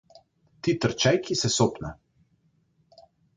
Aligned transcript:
Ти 0.67 0.73
трчајќи 0.85 1.37
се 1.43 1.51
сопна. 1.57 1.93